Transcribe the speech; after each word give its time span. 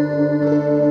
Música 0.00 0.89